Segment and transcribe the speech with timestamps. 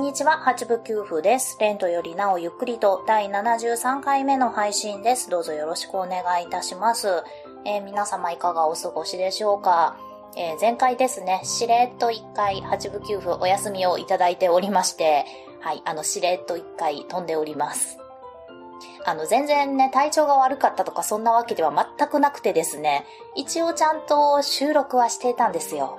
[0.00, 1.58] んにちは、八部九夫です。
[1.60, 5.28] レントよりなおゆっくりと第73回目の配信です。
[5.28, 7.22] どうぞよろしくお願いいたします。
[7.66, 9.98] えー、皆様いかがお過ごしでしょうか
[10.36, 15.26] えー、前回ですね、しれっと一回八部九夫お休みをいただいておりまして、
[15.60, 17.98] はい、あの、しれっと一回飛んでおります。
[19.04, 25.98] あの、全然ね、体調が悪かったとかそんなわけでは全くなくてですね、一応ちゃんと収録はしていたんですよ。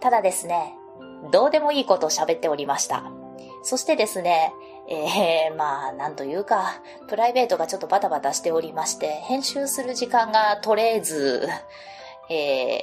[0.00, 0.74] ただですね、
[1.30, 3.21] どうでもいいことを喋っておりました。
[3.62, 4.52] そしてですね、
[4.88, 11.48] えー、まあ、なんというか、プライベートがちょっとバタバタしておりまして、編集する時間が取れず、
[12.28, 12.80] えー、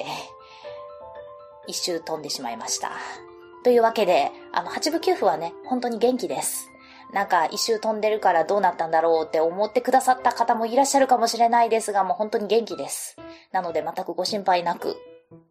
[1.68, 2.92] 一周飛んでしまいました。
[3.64, 6.70] というわけで、あの、八部九夫はね、本当に元気です。
[7.12, 13.18] なんか一周飛んでるからどうなったんだろうって思ってくださった方もいらっしゃるかもしれないですが、もう本当に元気です。
[13.52, 14.96] なので全くご心配なく、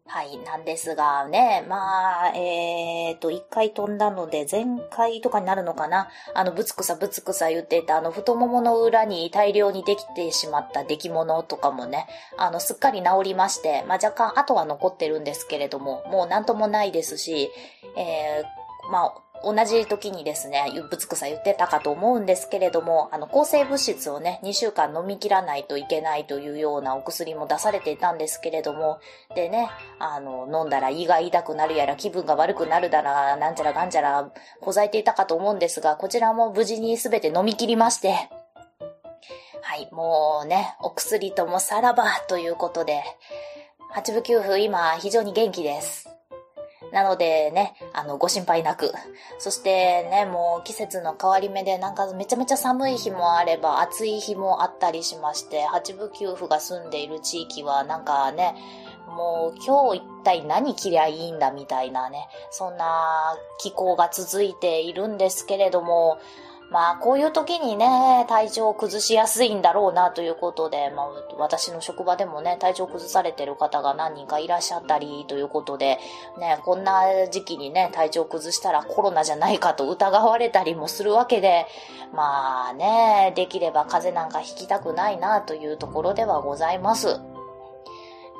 [0.07, 6.09] はい、なんですがね、まあ、えーと、一回飛んだので、前回とかになるのかな？
[6.33, 12.07] あの、ぶつくさぶつくさ言ってた、あの、太ももの裏に大量にできてしまった出来物とかもね、
[12.37, 17.49] あの、すっかり治りまして、まあ若干後は残ってるんですけれども、もうなんともないですし、
[17.95, 28.99] えー、まあ、同じ時にですね、ぶつくさ言ってたかと思うんですけれども、あの、抗生物質をね、2週間飲み切らないといけないというようなお薬も出されていたんですけれども、
[29.35, 38.29] でね、あの、飲んだら胃が痛くなるやら気分が悪くなるだら、なんちゃらがんちゃら、こざいていたかと思うんですが、こちらも無事に全て飲み切りまして、
[39.61, 43.03] はい、もうね、お薬ともさらばということで、
[43.91, 46.18] 八部九夫今非常に元気です。
[46.91, 48.91] なのでね、あの、ご心配なく。
[49.37, 58.55] そしてね、もう季節の変わり目でなんかめちゃめちゃ寒い日もあれば暑い日もあったりしまして、八部九夫が住んでいる地域はなんかね、
[59.07, 66.19] もう今日一体何着りゃいいんだみたいなね、そんな気候が続いているんですけれども、
[66.71, 71.07] まあ、こういう時にね、体調を崩しやすいんだろうなということで、まあ、
[71.37, 75.97] 私の職場でもね、体調崩されてる方が何人かいらっしゃったりということで、
[76.39, 81.65] ね、こんな時期にね、体調崩したらコロナじゃないかと疑われたりもするわけで、
[82.13, 87.19] まあね、できれば風邪なんかひきたくないなというところではございます。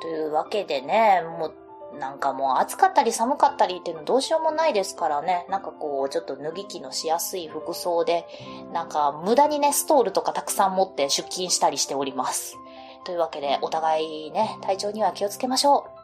[0.00, 1.54] というわけでね、もう
[2.00, 5.46] なんかもう暑かったり寒かったりっていうのどうしようもないですからね。
[5.50, 8.26] なんかこう、ちょっと脱ぎ着のしやすい服装で、
[8.72, 12.56] なんか無駄にね、ストールとかたくさん持って出勤したりしております。
[13.04, 15.99] というわけで、お互いね、体調には気をつけましょう。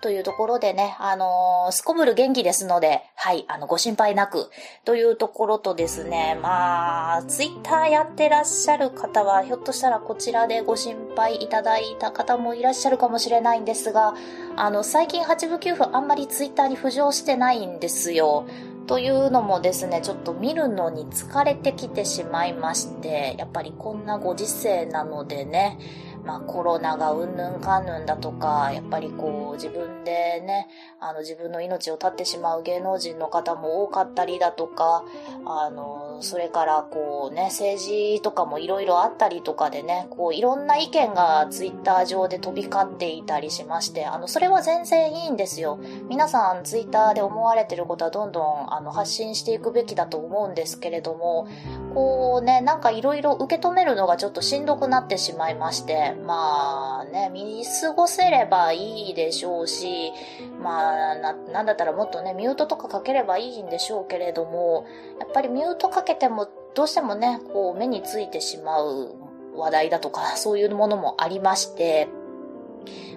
[0.00, 4.50] というところでね、あのー、すこぶる元気ですので、はい、あの、ご心配なく、
[4.84, 14.14] というところとですね、まあ、ツイッターやってらっしゃる方は、ひょっとしたらこちらでご心配いただいた方もいらっしゃるかもしれないんですが、
[14.56, 18.46] あの、最近8部9分あんまりツイッターに浮上してないんですよ。
[18.86, 25.78] というのもですね、ちょっと見るのに疲れてきてしまいまして、やっぱりこんなご時世なのでね、
[26.26, 30.68] まあコロナがうんぬんかんぬんだとか、やっぱりこう自分でね、
[31.00, 35.04] あの自分の命を絶ってしまう芸能人の方も多かったりだとか、
[35.46, 45.78] あの、それからこうね、政治とかもいろいろあったりとかでね、こういろんな意見がツイッター上で飛び交っていたりしまして、あの、それは全然いいんですよ。
[46.08, 51.46] 皆さんツイッターで思われてることはどんどんあの発信していくべきだと思うんですけれども、
[51.94, 60.12] こうね、なんかいろいろ受け止めるのがちょっとしんどくなってしまいまして、まあね、見過ごせればいいでしょうし、
[60.60, 64.86] まあな、なんだったらもっとね、ミュートとかかければいいんでしょうけれども、
[65.20, 69.14] やっぱりミュートかけてもどうしてもね、こう目についてしまう
[69.54, 72.08] 話題だとか、 そういうものもありまして、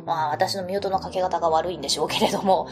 [0.05, 2.67] まあ私のミュートのかけ方が悪いんでしょうけれども、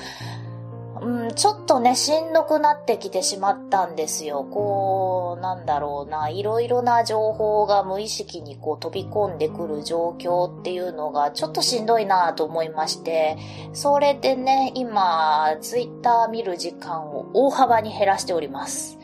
[1.01, 4.43] うん、ちょっとね、しんどくなってきてしまったんですよ。
[4.43, 13.37] こう、なんだろうな、いろいろな情報が無意識にこう飛び込んでくる状況っていうのがちょっとしんどいなと思いまして、
[13.73, 18.97] それでね、今、ツイッター見る時間を大幅に減らしております。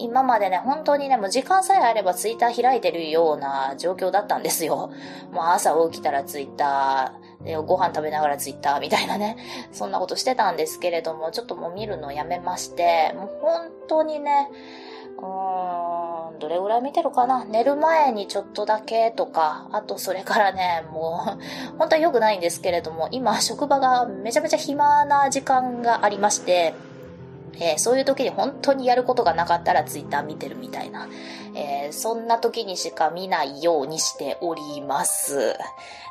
[0.00, 4.90] 今までね、本当にね、もう時間さえあればツイッター開いてるような状況だったんですよ。
[5.30, 7.19] もう朝起きたらツイッター、
[7.66, 9.36] ご飯食べながらツイッターみたいなね、
[9.72, 14.48] そんなことしてたんですけれども、ちょっともう見るのやめまして、もう本当にね、
[15.18, 17.44] うーん、うん、どれぐらい見てるかな？
[17.44, 21.38] 寝る前にちょっとだけとか、あとそれからね、もう、
[21.78, 26.74] 本当は良くないんですけれども、今職場がめちゃめちゃ暇な時間がありまして、
[27.54, 31.08] えー、そういう時に本当にやることがなかったらツイッター見てるみたいな、
[31.54, 35.56] えー、そんな時にしか見ないようにしております。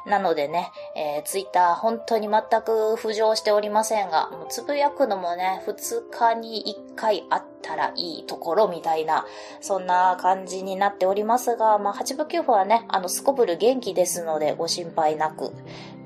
[0.05, 9.25] なのでね、えー、ツイッター本当に全く浮上しておりませんが、もうつぶやくのもね、2日に1回あったらいいところみたいな、
[9.61, 15.51] そんな感じになっておりますが、まあ、8部9部はね、あの、すこぶる元気ですので、ご心配なく。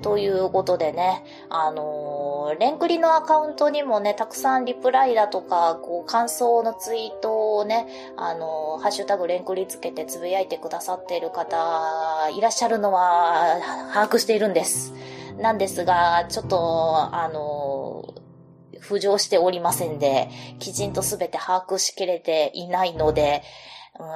[0.04, 13.58] ということでね、あのー、レンクリのアカウントにもね、たくさんリプライだとか、こう、感想のツイートをね、あのー、ハッシュタグレンクリつけてつぶやいてくださっている方、いらっしゃるのは、
[13.94, 14.94] 把握しているんです。
[15.40, 18.24] なんですが、ちょっと、あのー
[18.84, 20.30] 浮上しておりませんで、
[20.60, 23.42] きちんとすべて把握しきれていないので、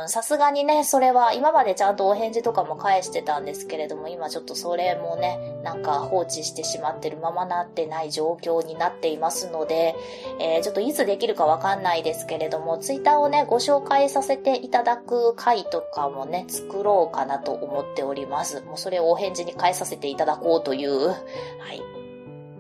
[0.08, 9.96] さすがにね、それは今までちゃんとお返事とかも返してたんですけれども、今ちょっとそれもね、なんか放置してしまってるままなってない状況になっていますので、
[10.40, 18.62] えー、ちょっといつできるかわかんないですけれども、ツイッターをね、ご紹介させていただく回とかもね、作ろうかなと思っております。
[18.62, 21.84] もうそれをお返事に返させていただこうという、はい、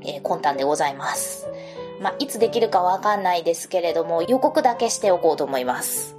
[0.02, 1.48] えー、魂胆でございます。
[2.00, 6.17] まあ、いつできるかわかんないですけれども、予告だけしておこうと思います。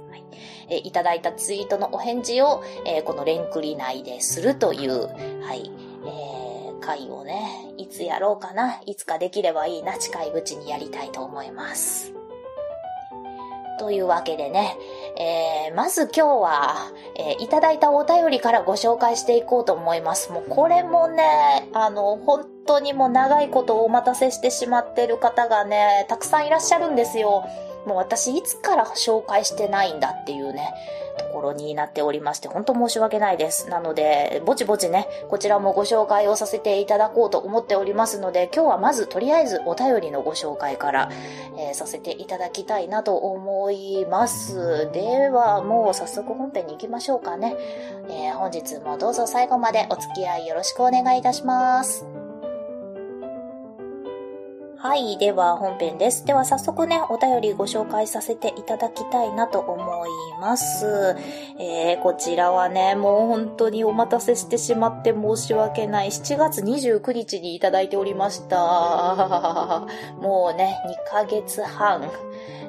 [0.69, 5.07] えいただいたツイートのお返事を、えこのレンクリ内でするという、
[5.43, 5.71] はい、
[6.05, 12.13] えー、会をね、いつやろうかな、いつかできればいいな、近いうちにやりたいと思います。
[13.79, 14.77] というわけでね、
[15.17, 16.75] えー、まず今日は、
[17.15, 20.31] えー、いただいたお便りからご紹介していこうと思います。
[20.31, 27.45] もうこれもね、あの、本当にもう長いことをお待たせしてしまってる方がね、たくさんいらっしゃるんですよ。
[27.85, 30.73] もう私いつから紹介してないんだっていうね、
[31.17, 33.69] ところになっておりまして、本当申し訳ないです。
[33.69, 41.09] なので、ぼちぼちね、こちらもご紹介をさせていただこうと思っておりますので、今日はまずとりあえずお便りのご紹介から、
[41.57, 44.89] えー、させていただきたいなと思います。
[44.91, 47.55] では、もう早速本編に行きましょうかね。
[48.09, 52.18] えー、本日もどうぞ最後までお付き合いよろしくお願いいたします。
[54.81, 55.17] はい。
[55.17, 56.25] では本編です。
[56.25, 60.09] では早速ね、お便りご紹介させていただきたいなと思い
[60.39, 61.17] ます。
[61.59, 66.07] えー、こちらはね、もう本当にお待たせしてしまって申し訳ない。
[66.07, 69.85] 7月29日にいただいておりました。
[70.21, 72.09] もうね、2ヶ月半。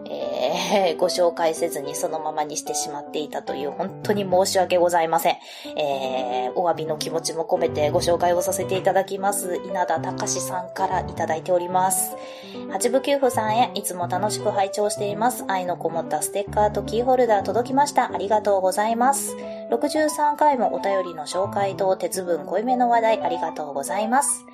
[0.06, 5.36] えー、ご紹介せずにそのままにしてしまっていたという本当に申し訳ございません。
[5.76, 9.56] えー、お詫びの気持ちも込めてご紹介をさせていただきます。
[9.64, 12.16] 稲田隆さんからいただいております。
[12.70, 15.44] 八部九夫さんへいつも楽しく拝聴しています。
[15.48, 18.12] 愛のこもったステッカーとキーホルダー届きました。
[18.12, 19.36] ありがとうございます。
[19.70, 24.44] 63回もお便りの紹介と鉄分濃いめの話題ありがとうございます。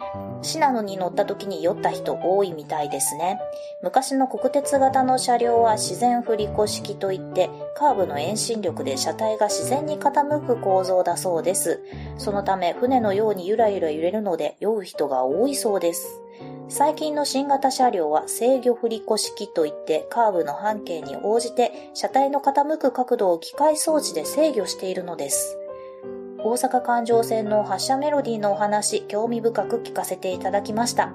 [0.42, 3.40] シナノに乗った時に酔った人多いみたいですね。
[3.82, 11.82] 昔の国鉄型の車両は自然振り子式といって、カーブの遠心力で車体が自然に傾く構造だそうです。
[12.18, 16.20] そのため船のようにゆらゆら揺れるので酔う人が多いそうです。
[16.68, 25.58] 最近の新型車両は制御振り子式といってカーブの半径に応じて車体の傾く角度を機械装置で制御しているのです。
[26.38, 31.12] 大阪環状線の発車メロディーのお話、興味深く聞かせていただきました。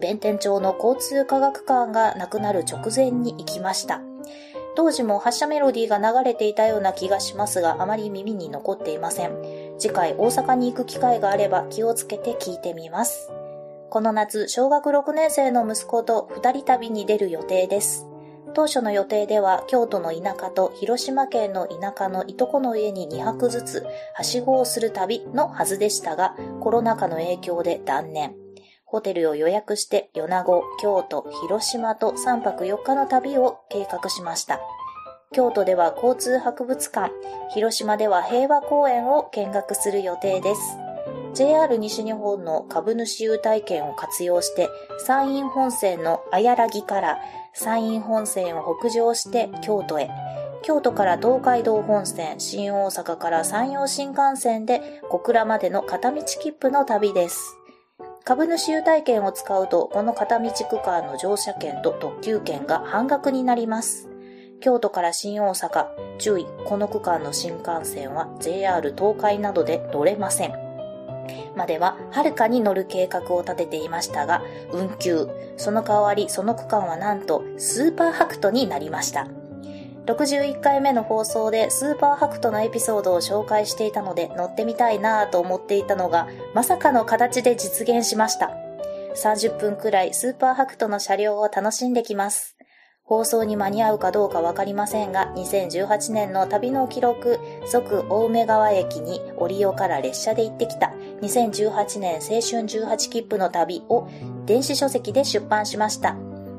[0.00, 4.00] 弁天町の交通科学館がなくなる直前に行きました。
[4.76, 9.36] 当時も発車メロディーが流れていたような気がしますが、あまり耳に残っていません。
[9.78, 13.30] 次回大阪に行く機会があれば気をつけて聞いてみます。
[13.90, 18.06] この夏、小学6年生の息子と二人旅に出る予定です。
[18.54, 28.36] 当初の予定では京都の田舎と広島県の田舎のいとこの家に2泊ずつはしごをする旅のはずでしたが、コロナ禍の影響で断念。
[28.84, 34.60] ホテルを予約して米子、京都、広島と3泊4日の旅を計画しました。
[35.32, 37.12] 京都では交通博物館、
[37.54, 40.79] 広島では平和公園を見学する予定です。
[41.34, 44.68] JR 西日本の株主優待券を活用して、
[45.06, 47.18] 山陰本線の綾良から
[47.54, 50.10] 山陰本線を北上して京都へ、
[50.62, 57.56] 京都から東海道本線、新大阪から山陽新幹線で小倉までの片道切符の旅です。
[58.24, 64.08] 株主優待券を使うと、この片道区間の乗車券と特急券が半額になります。
[64.60, 65.86] 京都から新大阪、
[66.18, 70.69] 注意、この区間の新幹線は JR 東海などで乗れません。
[71.56, 75.28] までははるかに乗る計画を立てていましたが、運休。
[75.56, 79.26] その代わりその区間はなんとスーパーハクトになりました。
[80.06, 88.50] 61回目の放送でスーパーハクトのエピソードを紹介していたので乗ってみたいなぁと思っていたのがまさかの形で実現しました。
[89.14, 92.59] 30分くらいスーパーハクトの車両を楽しんできます。
[93.10, 104.08] 放送に間に合うかどうかわかりませんが、2018年の旅の記録、即青梅川駅に折尾から列車で行ってきた2018年青春18切符の旅を
[104.46, 106.14] 電子書籍で出版しました。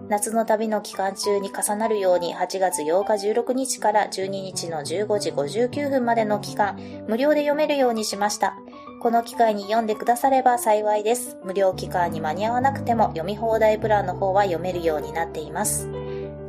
[0.10, 6.78] 夏の旅の期間中に重なるように8月8日16日から12日の15時59分までの期間、
[7.08, 8.58] 無料で読めるようにしました。
[9.02, 11.38] この機会に読んでくだされば幸いです。
[11.46, 15.88] 無料期間に間に合わなくても読み放題プランの方は読めるようになっています。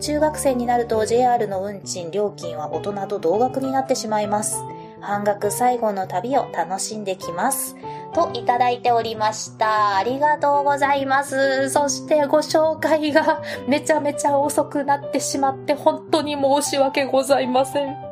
[0.03, 4.65] 中学生になると JR の運賃料金は大人と同額になってしまいます。
[5.01, 7.77] 半額最後の旅を楽しんできます。
[8.13, 9.97] といただいておりました。
[9.97, 11.71] ありがとうございます。
[11.71, 18.12] そしてご紹介がめちゃめちゃ遅くなってしまって本当に申し訳ございません。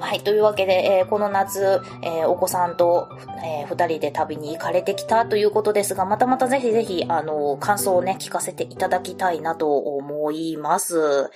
[0.00, 0.20] はい。
[0.20, 3.08] というわけで、えー、この夏、えー、お子さんと、
[3.44, 11.30] えー、二人で旅に行かれてきたということですが、またまたぜひぜひ、あの、感想をね、聞かせていただきたいなと思います。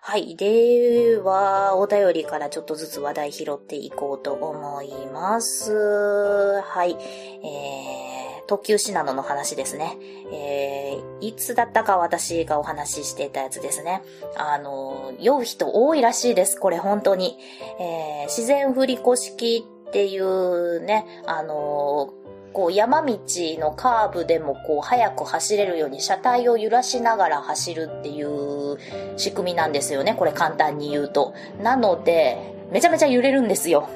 [0.00, 0.36] はい。
[0.36, 6.62] では、お便りからちょっとずつ話題拾っていこうと思います。
[6.64, 6.96] はい。
[7.44, 8.17] えー、
[8.48, 9.96] 特急シナノの話ですね。
[10.32, 14.02] えー、いつだったか私がお話ししていたやつですね。
[14.36, 16.58] あの、酔う人多いらしいです。
[16.58, 17.38] これ本当に。
[17.78, 22.14] えー、自然振り子式っていうね、あの
[22.54, 23.16] こう山道
[23.58, 28.78] のカーブでもこう速く走れるように車体を揺らしながら走るっていう
[29.18, 30.14] 仕組みなんですよね。
[30.14, 31.34] これ簡単に言うと。
[31.62, 33.88] なので、めちゃめちゃ揺れるんですよ。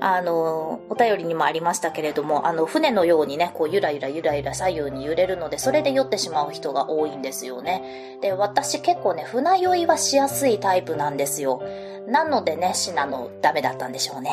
[0.00, 8.18] あの、お便りにもありましたけれども、あの、船のようにね、こう、ゆらゆらゆらゆら左右に揺れるので、それで酔ってしまう人が多いんですよね。
[8.22, 11.62] で、私結構ね、船酔いはしやすいタイプなんですよ。
[12.06, 14.30] なのでね、シナのダメだったんでしょうね。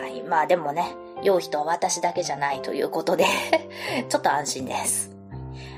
[0.00, 3.24] はい、まあでもね、酔う人は私だけじゃないということで
[4.08, 5.19] ちょっと安心です。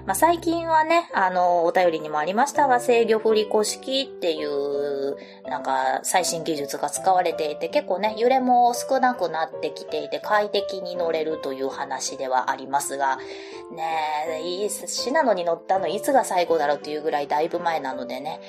[0.04, 5.16] まあ、最近はね、あの、お便りにもありましたが、制御振り子式っていう、
[5.48, 13.18] なんか、最新技術が使われていて、結構ね、揺れも少なくなってきていて、快適に乗れるという話ではありますが、
[13.70, 13.84] ね
[14.28, 18.40] え、いい、シナノに乗ったのいつが最後だろうっていうぐらいだいぶ前なのでね、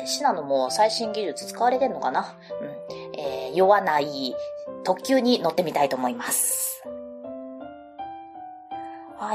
[0.00, 2.38] えー、シナノも最新技術使われてんのかな？
[2.60, 3.18] うん。
[3.18, 4.34] えー、酔わない、
[4.84, 6.75] 特急に乗ってみたいと思います。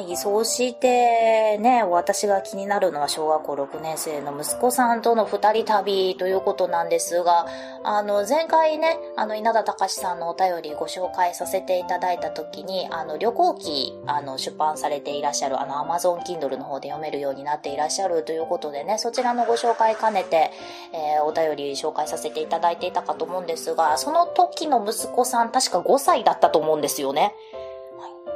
[0.02, 0.18] はい。
[0.18, 7.46] そして、ね、私が気になるのは小学校6年生の息子さんとの二人旅ということなんですが、
[7.84, 20.52] あの、前回ね、あの、稲田隆さんのお便りご紹介させていただいたときに、あの、旅行記、あの、出版されていらっしゃる、あの、Amazon Kindle の方で読めるようになっていらっしゃるということでね、そちらのご紹介兼ねて、
[20.94, 27.34] えー、お便り紹介させていただいていたかと思うんですが、その時の息子さん確か5歳だったと思うんですよね。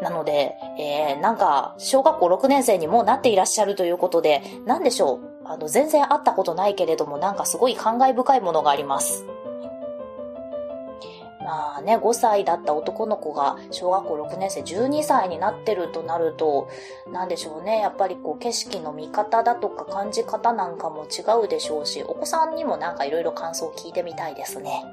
[0.01, 5.19] なので、えー、なんか、小学校6年生にもなっていらっしゃるということで、なんでしょう？
[5.45, 9.25] あの、全然会ったことないけれども、なんかすごい感慨深いものがあります。
[11.39, 16.67] まあね、5歳だった男の子が小学校6年生12歳になってるとなると、
[17.13, 17.79] なんでしょうね？
[17.79, 24.83] やっぱりこう景色の見方だとか感じ方なんかも違うでしょうし、お子さんにもなんかいろいろ感想を聞いてみたいですね。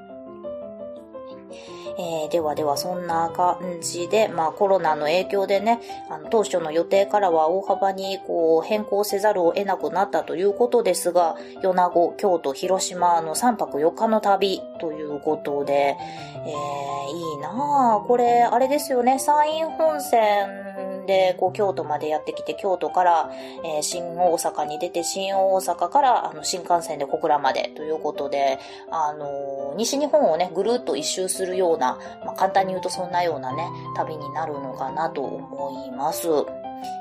[1.97, 18.07] えー、ではではそんな感じで、まあコロナの影響でね、あの当初の予定からは大幅にこう変更せざるを得なくなったということですが、米子、京都、広島の3泊4日の旅ということで、えー、いいなぁ。
[18.07, 20.62] これ、あれですよね、山陰本線
[21.05, 23.31] で、こう、京都までやってきて、京都から、
[23.63, 28.59] えー、新大阪に出て、新大阪から、あの、新幹線で小倉までということで、
[28.91, 36.27] あのー、西日本をね、ぐるっと一周するような、まあ、簡単に言うとそんなようなね、旅になるのかなと思います。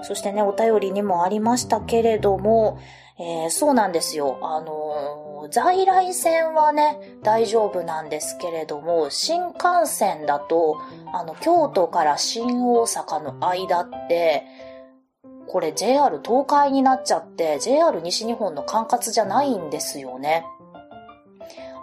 [0.03, 2.79] そしてね、お便りにもありましたけれども、
[3.19, 4.39] えー、そうなんですよ。
[4.43, 10.81] あのー、在来線はね、大丈夫なんですけれども、新幹線だと、
[11.13, 14.45] あの、京都から新大阪の間って、
[15.49, 20.45] これ JR 東海になっちゃって、JR 西日本の管轄じゃないんですよね。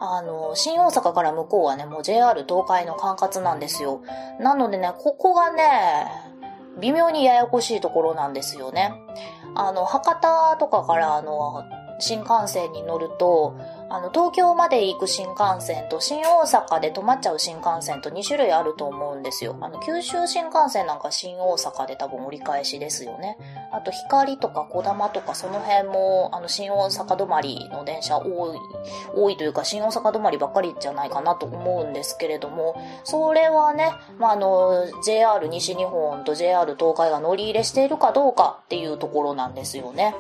[0.01, 4.01] あの、新大阪から向こうはね、もう JR 東海の管轄なんですよ。
[4.39, 6.08] なのでね、ここがね、
[6.80, 8.94] 微妙にややこしいところなんですよね。
[9.56, 11.66] あの、博多とかからあの、
[12.00, 13.56] 新幹線に乗ると、
[13.91, 19.58] あの、東京まで行く新幹線と新大阪で止まっちゃう新幹線と2種類あると思うんですよ。
[19.62, 23.38] あの、九州新幹線なんか新大阪で多分折り返しですよね。
[23.72, 28.60] あと、光とか小玉とかその辺も、あの、新大阪止まりの電車多い、
[29.15, 40.13] 多いというか、新大阪止まりばっかりじゃないかなと思うんですけれども、それはね、まあ、あの、JR 西日本と JR 東海が乗り入れしているかどうかっていうところなんですよね。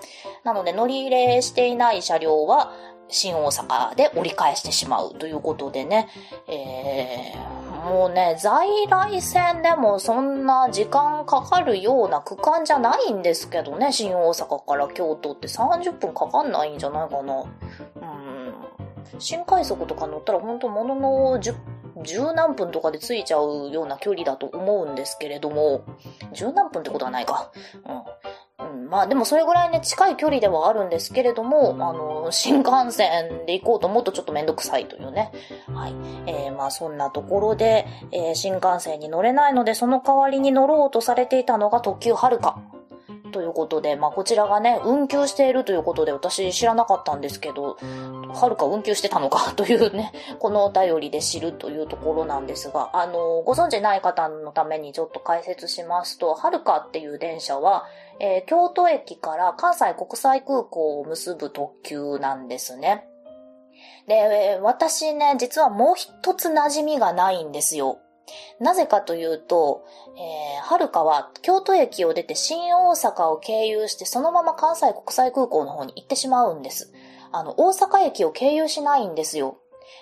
[0.43, 2.71] なので、乗り入れしていない車両は、
[3.09, 6.07] 新大阪で折り返してしまうということでね、
[6.47, 17.43] えー、もうね、在来線でもそんな時間かかるような区間じゃないんですけどね、新大阪から京都って30分かかんないんじゃないかな。
[17.43, 17.49] うん。
[19.17, 21.55] 新快速とか乗ったら本当ものの10
[22.03, 25.83] 十何分とかで着いちゃうような距離だと思うんですけれども、
[26.33, 27.51] 十何分ってことはないか。
[27.85, 28.03] うん。
[28.59, 35.31] うん、まあでもそれぐらいね、近い距離ではあるんですけれども、あの、新幹線で行こうと思うとちょっとめんどくさいというね。
[35.73, 35.93] はい。
[36.25, 42.59] えー、まあそんなところで、えー、新幹線に乗れないので、その代わりに乗ろうとされていたのが特急はるか。
[43.31, 47.77] ということで、まあこちらがね、運休しているということで、私知らなかったんですけど、
[48.33, 49.53] はるか運休してたのか？
[49.55, 57.85] というね、このお便りで知るというところなんですが、あの、ご存知ない方のためにちょっと解説しますと、はるかっていう電車は、
[58.19, 63.05] えー、京都駅から関西国際空港を結ぶ特急なんですね。
[64.07, 67.99] で、私ね、実はもう一つ馴染みがないんですよ。
[68.59, 69.85] なぜかというと、
[70.17, 76.93] えー、はるかは京都駅を出て新大阪を経由してそのまま関西国際空港の方に行ってしまうんです。
[77.31, 79.57] あの、大阪駅を経由しないんですよ。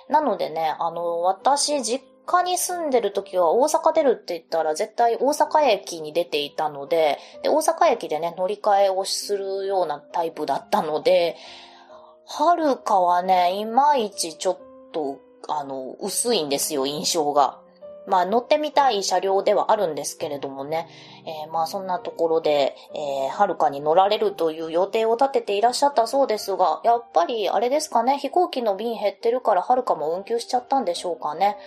[0.09, 11.37] なのでね、あの、私、実家に住んでる時は大阪出るって言ったら絶対大阪駅に出ていたので、で、大阪駅でね、乗り換えをするようなタイプだったので、
[12.25, 14.59] はるかはね、いまいちちょっ
[14.91, 17.59] と、あの、薄いんですよ、印象が。
[18.07, 20.87] まあ乗ってみたい車両ではあるんですけれどもね、
[21.25, 31.57] えー、まあそんなところで、えー、はるかに乗られるという予定を立てていらっしゃったそうですが、やっぱりあれですかね、飛行機の便減ってるからはるかも運休しちゃったんでしょうかね。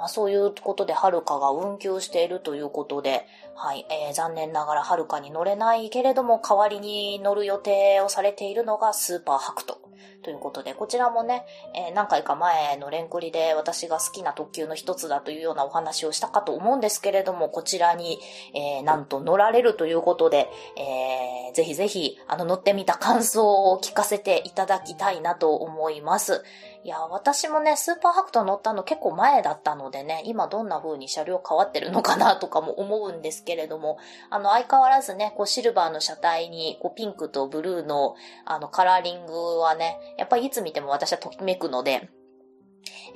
[0.00, 3.26] まあそういうことではるかが運休しているということで、
[3.62, 9.82] はい、えー、残念ながらはるかに乗れないけれども代わりに乗る予定をされているのがスーパーハクト。
[10.22, 11.44] ということで、こちらもね、
[11.74, 18.18] えー、何回か前のレンクリで私が好きな特急の一つだというようなお話をしたかと思うんですけれども、こちらに、
[18.54, 26.44] えー、なんと乗られるということで、えー、ぜひぜひ、あの乗ってみた感想を聞かせていただきたいなと思います。
[26.82, 33.98] いや、私もね、スーパーハクト乗ったの結構前だったのでね、今どんな風に車両変わってるのかなとかも思うんですけどけれども、
[34.30, 42.08] あの、相変わらずね、こうシルバーの車体に、こうピンクとブルーの、あの、カラーリングはね、やっぱりいつ見ても私はときめくので、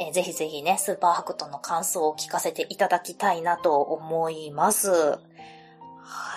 [0.01, 4.90] えー、ぜひぜひね、スーパーハクトの感想を聞かせていただきたいなと思います。
[4.90, 5.18] は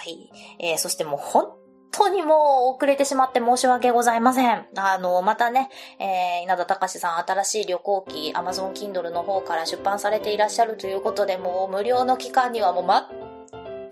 [0.06, 0.30] い。
[0.60, 1.58] えー、そしてもう本
[1.92, 4.68] 当にもう遅れてしまって申し訳ございません。
[4.76, 12.84] あの、またね、えー、稲田隆さん新しい旅行記、Amazon Kindle の方から出版されていらっしゃるということで、もう無料の期間にはもう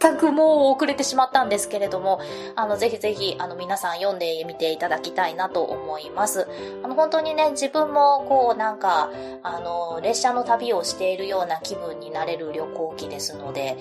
[0.06, 2.22] 全くもう遅れてしまったんですけれども、
[2.56, 6.48] あの、ぜひぜひ、あの、皆さん読んでみていただきたいなと思います。
[6.84, 9.10] あの、本当にね、自分もこう、なんか、
[9.42, 13.78] あの、列車の旅をしているような気分になれる旅行記ですので、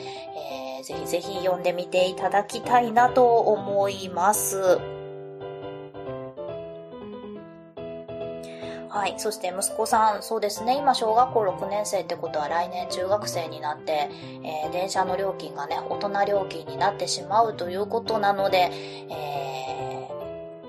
[0.78, 5.03] えー、ぜひぜひ読んでみていただきたいなと思います。
[8.94, 9.14] はい。
[9.18, 10.76] そして息子さん、そうですね。
[10.76, 14.08] 今小学校6年生ってことは来年中学生になって、
[14.44, 18.70] えー、電車の料金がね、大人料金になってしまうということなので、
[19.10, 19.73] えー、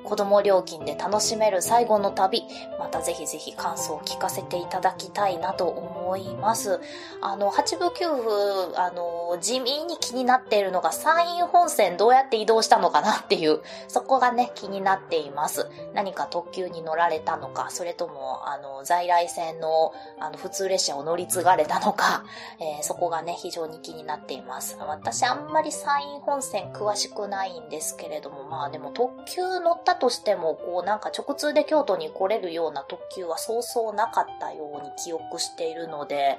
[0.06, 2.44] 子供料金で楽しめる最後の旅、
[2.80, 6.80] またぜひぜひ感想を聞かせていただきたいなと思います。
[7.22, 15.68] あの、八部九部、あの、地味に気になっているのが山陰本線どうやって移動したのかなっていう、そこがね、気になっています。
[15.94, 22.24] 何か特急に乗られたのか、それとも、あの、在来線の、あの、普通列車を乗り継がれたのか、
[22.60, 24.78] えー、そこがね、非常に気になっています。
[24.80, 36.38] 私あんまり山陰本線詳しくないんですけれども、まあでも特急乗ったとしても、こうなんか直通で京都に来れるような特急はそうそうなかったように記憶しているので、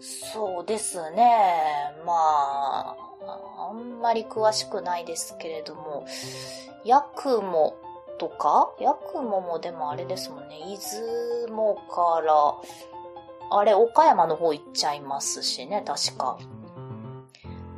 [0.00, 1.94] そうですね。
[2.04, 6.04] まあ、あんまり詳しくないですけれども、
[6.84, 7.76] ヤクモ
[8.18, 8.72] とか？
[8.80, 10.58] ヤクモもでもあれですもんね。
[10.78, 12.54] 出雲から、
[13.50, 16.38] あれ、岡山の方行っちゃいますしね、確か。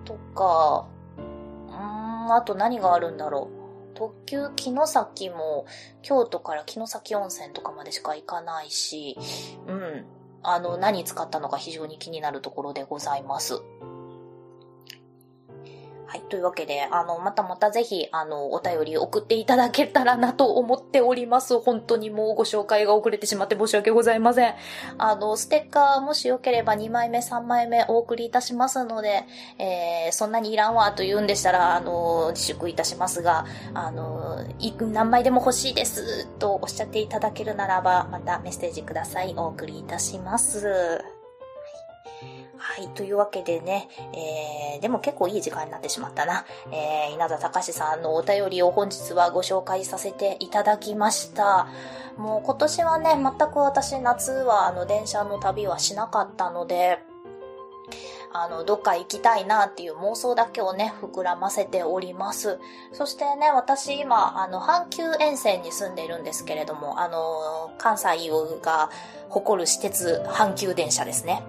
[0.05, 0.87] とか、
[1.18, 3.58] うん、あと何があるんだろう。
[3.98, 5.66] 特急城崎も、
[6.02, 9.18] 京都から城崎温泉とかまでしか行かないし、
[9.66, 10.04] うん。
[10.44, 13.61] あの、何使ったのか非常に気になるところでございます。
[16.09, 16.23] はい。
[16.31, 21.61] というわけで、あの、またまたぜひ、あの、お便り送っていただけたらなと思っております。
[21.61, 24.55] 本当にもうご紹介が遅れてしまって申し訳ございません。
[24.97, 29.25] あの、ステッカーもしよければ2枚目、3枚目お送りいたしますので、
[29.59, 33.44] えー、そんなにいらんわと言うんでしたら、あの、自粛いたしますが、
[33.75, 39.35] あの、い何枚でも欲しいですとおっしゃっていただけるならば、またメッセージください。
[39.37, 41.17] お送りいたします。
[42.59, 46.44] はい、というわけでね、えー、でも結構いい時間になってしまったな。
[46.73, 51.68] えー、稲田隆さんのお便りを本日はご紹介させていただきました。
[52.16, 56.99] もう今年はね、全く私夏はあの電車の旅はしなかったので、
[58.33, 62.59] あの、どっか行きたいなっていう妄想だけをね、膨らませております。
[62.92, 68.29] そしてね、私今、あの、阪急沿線に住んでいるんですけれども、あの、関西
[68.61, 68.90] が
[69.31, 71.42] 誇る私鉄阪急電車ですね。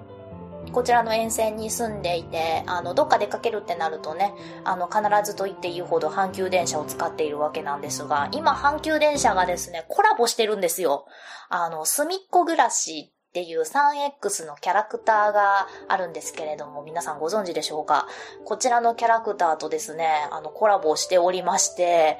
[0.71, 11.05] こちらの沿線に住んでいて、あの、どっか出かけるってなるとね、あの、必ずと言っていいほど阪急電車を使っているわけなんですが、今阪急電車がですね、コラボしてるんですよ。
[11.49, 18.07] あの、すみっこ暮らしっていう 3X のキャラクターがあるんですけれども、皆さんご存知でしょうか？
[18.45, 22.17] こちらのキャラクターとですね、あの、コラボしておりまして、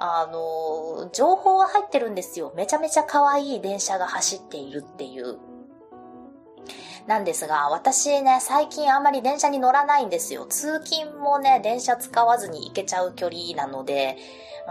[0.00, 2.52] あの、情報は入ってるんですよ。
[2.54, 5.38] めちゃめちゃ可愛い電車が走っているっていう。
[7.08, 10.44] なんですが、私ね、最近あんまり電車に乗らないんですよ。
[10.44, 14.18] 通勤もね、電車使わずに行けちゃう距離なので、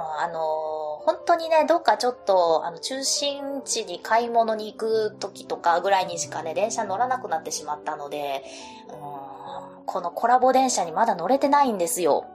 [0.01, 8.43] あの、本当にね、どっかちょっと、あの、中心地に買い物に行く時とかぐらいにしかね、電車乗らなくなってしまったので、
[9.85, 12.25] このコラボ電車にまだ乗れてないんですよ。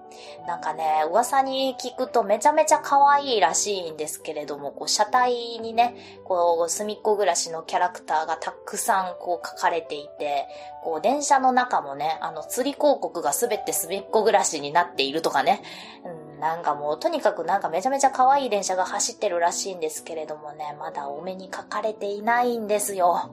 [0.46, 5.94] なんかね、噂に聞くとめちゃめちゃ可愛いらしいんですけれども、こう、車体にね、
[6.25, 10.46] こう、隅っこ暮らしのキャラクターがたくさんこう書かれていて、
[10.83, 15.62] こう、電車の中もね、あの、釣り広告がすべて隅っこ暮らしになっているとかね、
[16.05, 23.31] うん、なんかもう、とにかくなんかめちゃめちゃ可愛い電車が走ってるらしいんですけれどもね、まだお目にかかれていないんですよ。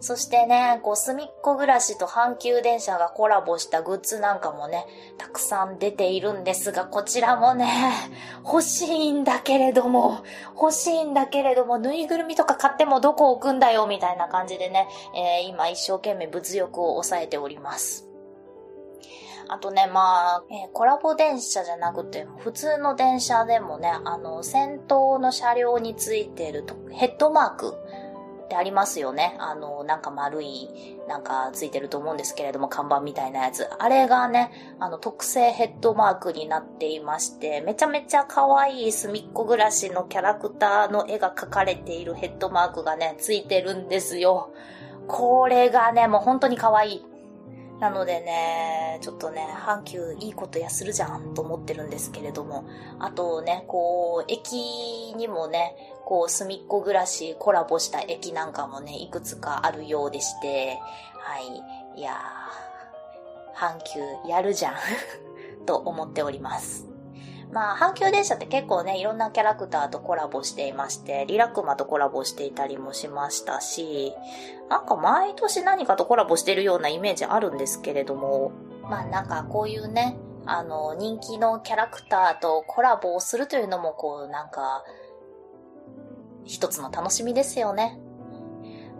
[0.00, 4.84] そしてね、こう、すみっこ暮らしと阪急電車がコラボしたグッズなんかもね、
[5.16, 7.92] たくさん出ているんですが、こちらもね、
[8.44, 10.18] 欲しいんだけれども、
[10.60, 18.07] 欲しいんだけれども、ぬいぐるみとか買ってもどこ置くんだよ、みたいな感じでね、えー、今一生懸命物欲を抑えております。
[19.48, 27.74] あとね、まあ、えー、コラボ電車じゃなくて、普通の電車でもね、あの、先頭の車両についてるとヘッドマーク、
[28.48, 29.36] ってありますよね。
[29.38, 33.64] あの、なんか丸い、なんかついてると思うんですけれども、看板みたいなやつ。
[33.78, 44.50] あれがね、あの、特製ヘッドマークになっていまして、めちゃめちゃ可愛い隅っこ暮らしのキャラクターの絵が描かれているヘッドマークがね、ついてるんですよ。
[45.06, 47.06] これがね、もう本当に可愛い。
[47.80, 52.64] なのでね、ちょっとね、阪急いいことやするじゃんと思ってるんですけれども、
[52.98, 60.78] あとね、こう、駅にもね、こう、隅っこ暮らしコラボした駅なんかもね、いくつかあるようでして、
[61.20, 61.38] は
[61.94, 62.00] い。
[62.00, 64.74] いやー、阪急やるじゃん
[65.64, 66.87] と思っております。
[67.52, 74.12] まあ、阪急電車って結構ね、いろんなキャラクターとコラボしていまして、リラクマとコラボしていたりもしましたし、
[74.68, 84.84] なんか毎年何かとコラボしてるようなイメージあるんですけれども、まあなんかこういうね、あの、人気のキャラクターとコラボをするというのもこう、なんか、
[86.44, 87.98] 一つの楽しみですよね。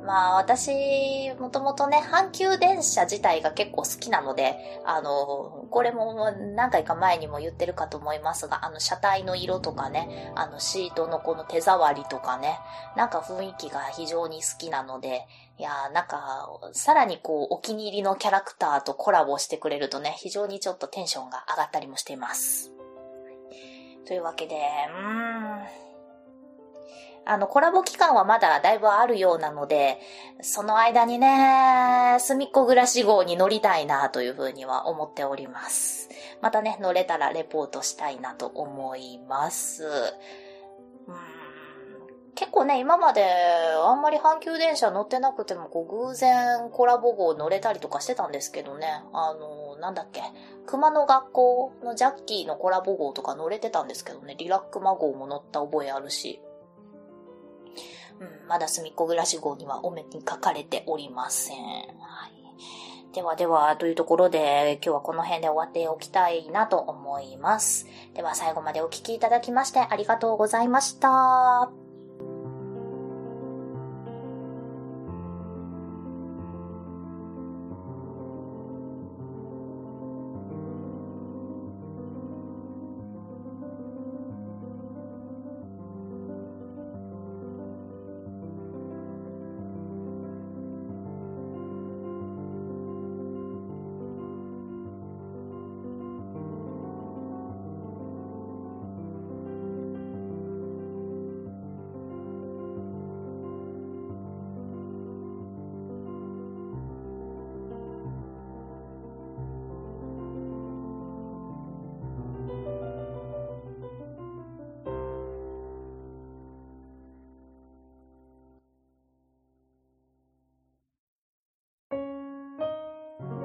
[0.08, 12.58] まあ私、もともとね、阪急電車自体が結構好きなので、あの、これも何回か前にも言ってるかと思いますが、あの車体の色とかね、あのシートのこの手触りとかね、
[12.96, 15.26] なんか雰囲気が非常に好きなので、
[15.58, 22.72] いやなんか、さらにこう、お気に入りのキャラクターとコラボしてくれるとね、非常にちょっとテンションが上がったりもしています。
[24.06, 25.87] というわけで、うーん、
[27.28, 30.00] あの、コラボ期間はまだだいぶあるようなので、
[30.40, 36.08] その間にね、すみっこ暮らし号に乗りたいなというふうには思っております。
[36.40, 39.84] またね、乗れたらレポートしたいなと思います。
[42.34, 43.26] 結構ね、今まで
[43.76, 50.22] あんまり阪急電車乗ってなくても、こう偶然コラボ号乗れたりとかしてたんですけどね、あの、なんだっけ、
[50.64, 56.40] 熊の学校のジャッキーのコラボ号とか乗れてたんですけどね、リラックマ号も乗った覚えあるし、
[58.20, 61.56] うん、まだ隅っこ暮らし号にはお目にかかれておりません。
[61.56, 62.38] はい。
[63.14, 67.86] ではでは、というところで、今日はこの辺で終わっておきたいなと思います。
[68.14, 71.97] では最後までお聴きいただきましてありがとうございました。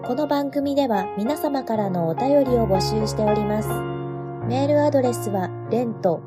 [0.05, 3.69] この番組では皆様からのお便りを募集しております。
[4.49, 6.21] メールアドレスは、レント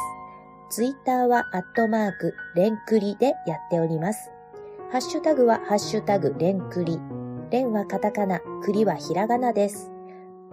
[0.70, 4.32] ツイッターは、アットマーク、レンクリでやっております。
[4.90, 6.98] ハッシュタグは、ハッシュタグ、レンクリ。
[7.52, 9.92] レンはカタカナ、クリはひらがなです。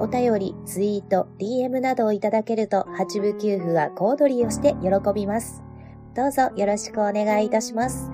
[0.03, 5.63] お便り、ツイート、DM などをいただけると、八部九夫は小躍りをして喜びます。
[6.13, 8.11] どうぞよろしくお願いいたします。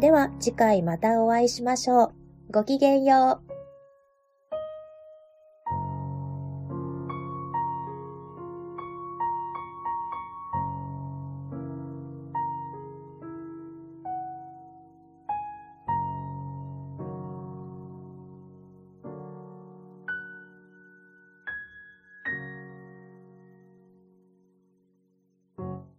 [0.00, 2.12] では、次回またお会いしましょう。
[2.52, 3.45] ごきげんよう。